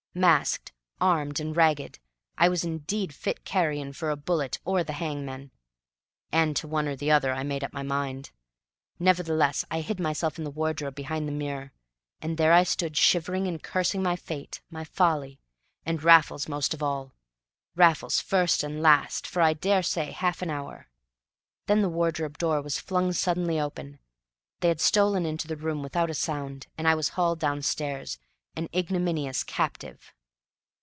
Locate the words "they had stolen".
24.59-25.25